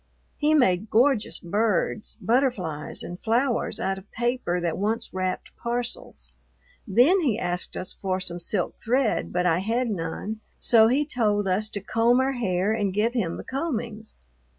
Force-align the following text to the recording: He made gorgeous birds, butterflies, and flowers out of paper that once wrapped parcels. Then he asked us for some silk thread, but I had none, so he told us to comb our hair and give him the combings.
He 0.37 0.55
made 0.55 0.89
gorgeous 0.89 1.37
birds, 1.37 2.17
butterflies, 2.19 3.03
and 3.03 3.19
flowers 3.21 3.79
out 3.79 3.99
of 3.99 4.09
paper 4.11 4.59
that 4.59 4.75
once 4.79 5.13
wrapped 5.13 5.55
parcels. 5.57 6.31
Then 6.87 7.19
he 7.19 7.37
asked 7.37 7.77
us 7.77 7.93
for 7.93 8.19
some 8.19 8.39
silk 8.39 8.81
thread, 8.83 9.31
but 9.31 9.45
I 9.45 9.59
had 9.59 9.91
none, 9.91 10.39
so 10.57 10.87
he 10.87 11.05
told 11.05 11.47
us 11.47 11.69
to 11.69 11.81
comb 11.81 12.19
our 12.19 12.31
hair 12.33 12.73
and 12.73 12.91
give 12.91 13.13
him 13.13 13.37
the 13.37 13.43
combings. 13.43 14.13